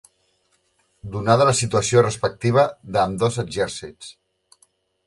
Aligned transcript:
Donada 1.17 1.47
la 1.49 1.53
situació 1.59 2.03
respectiva 2.07 2.65
d'ambdós 2.97 3.39
exèrcits. 3.47 4.13